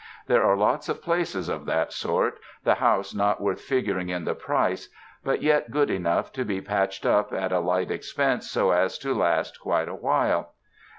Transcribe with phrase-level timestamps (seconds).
[0.25, 4.33] There are lots of places of that sort, the house not worth figuring in the
[4.33, 4.89] price,
[5.23, 9.13] but yet good enough to be patched up at a light expense so as to
[9.13, 10.53] last quite a while.